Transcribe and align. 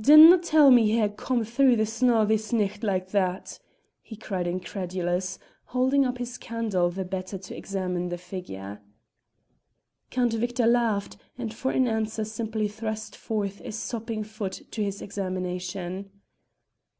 "Dinna 0.00 0.38
tell 0.38 0.72
me 0.72 0.82
ye 0.82 0.98
hae 0.98 1.08
come 1.10 1.44
through 1.44 1.76
the 1.76 1.86
snaw 1.86 2.24
this 2.24 2.52
nicht 2.52 2.82
like 2.82 3.12
that!" 3.12 3.60
he 4.02 4.16
cried 4.16 4.48
incredulous, 4.48 5.38
holding 5.66 6.04
up 6.04 6.18
his 6.18 6.38
candle 6.38 6.90
the 6.90 7.04
better 7.04 7.38
to 7.38 7.56
examine 7.56 8.08
the 8.08 8.18
figure. 8.18 8.80
Count 10.10 10.32
Victor 10.32 10.66
laughed, 10.66 11.16
and 11.38 11.54
for 11.54 11.70
an 11.70 11.86
answer 11.86 12.24
simply 12.24 12.66
thrust 12.66 13.14
forth 13.14 13.60
a 13.60 13.70
sopping 13.70 14.24
foot 14.24 14.60
to 14.72 14.82
his 14.82 15.00
examination. 15.00 16.10